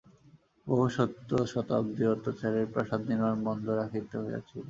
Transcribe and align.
বহু 0.67 0.85
শত 0.89 1.11
শতাব্দীর 1.45 2.11
অত্যাচারে 2.11 2.61
প্রাসাদ-নির্মাণ 2.73 3.37
বন্ধ 3.47 3.65
রাখিতে 3.79 4.15
হইয়াছিল। 4.17 4.59